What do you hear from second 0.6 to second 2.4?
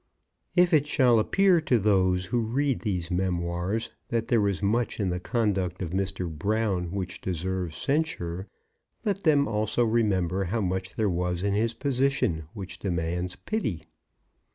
it shall appear to those